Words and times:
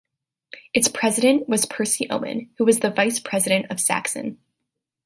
Its 0.73 0.87
president 0.87 1.47
was 1.47 1.67
Percy 1.67 2.09
Owen, 2.09 2.49
who 2.57 2.65
was 2.65 2.79
the 2.79 2.89
vice-president 2.89 3.67
of 3.69 3.79
Saxon. 3.79 4.39